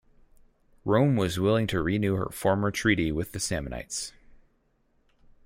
[0.83, 4.13] Rome was willing to renew her former treaty with the Samnites.